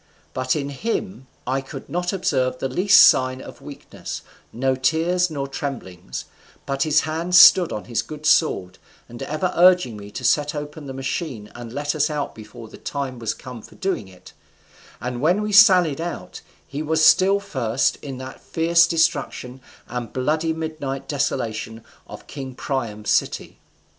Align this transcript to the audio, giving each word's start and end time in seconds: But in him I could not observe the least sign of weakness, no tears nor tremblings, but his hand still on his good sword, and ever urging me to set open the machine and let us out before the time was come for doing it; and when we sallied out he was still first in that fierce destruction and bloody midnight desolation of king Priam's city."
But 0.33 0.55
in 0.55 0.69
him 0.69 1.27
I 1.45 1.61
could 1.61 1.87
not 1.87 2.11
observe 2.11 2.57
the 2.57 2.67
least 2.67 3.01
sign 3.05 3.39
of 3.39 3.61
weakness, 3.61 4.23
no 4.51 4.73
tears 4.75 5.29
nor 5.29 5.47
tremblings, 5.47 6.25
but 6.65 6.81
his 6.81 7.01
hand 7.01 7.35
still 7.35 7.71
on 7.71 7.85
his 7.85 8.01
good 8.01 8.25
sword, 8.25 8.79
and 9.07 9.21
ever 9.21 9.53
urging 9.55 9.97
me 9.97 10.09
to 10.09 10.23
set 10.23 10.55
open 10.55 10.87
the 10.87 10.93
machine 10.93 11.51
and 11.53 11.71
let 11.71 11.93
us 11.93 12.09
out 12.09 12.33
before 12.33 12.67
the 12.67 12.79
time 12.79 13.19
was 13.19 13.35
come 13.35 13.61
for 13.61 13.75
doing 13.75 14.07
it; 14.07 14.33
and 14.99 15.21
when 15.21 15.43
we 15.43 15.51
sallied 15.51 16.01
out 16.01 16.41
he 16.65 16.81
was 16.81 17.05
still 17.05 17.39
first 17.39 17.97
in 17.97 18.17
that 18.17 18.41
fierce 18.41 18.87
destruction 18.87 19.61
and 19.87 20.13
bloody 20.13 20.51
midnight 20.51 21.07
desolation 21.07 21.83
of 22.07 22.25
king 22.25 22.55
Priam's 22.55 23.11
city." 23.11 23.59